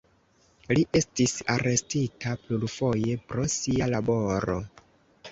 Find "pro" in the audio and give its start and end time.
3.33-3.45